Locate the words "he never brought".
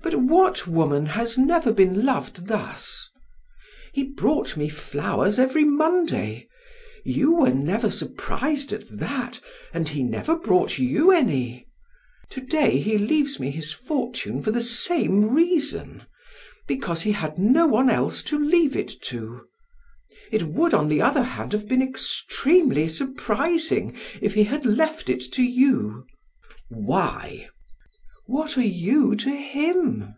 9.88-10.78